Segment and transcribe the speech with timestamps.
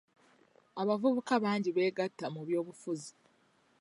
[0.81, 3.11] Abavubuka bangi beegatta mu by'obufuzi.